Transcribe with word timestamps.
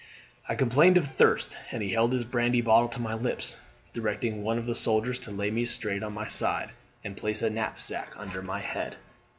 I 0.49 0.55
complained 0.55 0.97
of 0.97 1.05
thirst, 1.07 1.55
and 1.69 1.83
he 1.83 1.91
held 1.91 2.11
his 2.11 2.23
brandy 2.23 2.59
bottle 2.61 2.89
to 2.89 2.99
my 2.99 3.13
lips, 3.13 3.59
directing 3.93 4.41
one 4.41 4.57
of 4.57 4.65
the 4.65 4.73
soldiers 4.73 5.19
to 5.19 5.31
lay 5.31 5.51
me 5.51 5.63
straight 5.63 6.01
on 6.01 6.15
my 6.15 6.25
side, 6.25 6.71
and 7.03 7.15
place 7.15 7.43
a 7.43 7.51
knapsack 7.51 8.15
under 8.17 8.41
my 8.41 8.61
head. 8.61 8.95